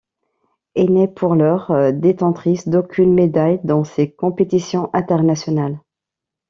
Elle 0.73 0.93
n'est 0.93 1.07
pour 1.07 1.35
l'heure 1.35 1.71
détentrice 1.93 2.67
d'aucune 2.67 3.13
médaille 3.13 3.59
dans 3.63 3.83
ces 3.83 4.11
compétitions 4.11 4.89
internationales. 4.93 5.79